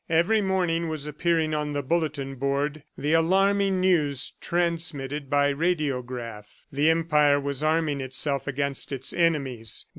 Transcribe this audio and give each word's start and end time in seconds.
Every 0.09 0.41
morning 0.41 0.87
was 0.89 1.05
appearing 1.05 1.53
on 1.53 1.73
the 1.73 1.83
bulletin 1.83 2.33
board 2.33 2.81
the 2.97 3.13
alarming 3.13 3.79
news 3.81 4.33
transmitted 4.41 5.29
by 5.29 5.53
radiograph. 5.53 6.47
The 6.71 6.89
Empire 6.89 7.39
was 7.39 7.61
arming 7.61 8.01
itself 8.01 8.47
against 8.47 8.91
its 8.91 9.13
enemies. 9.13 9.85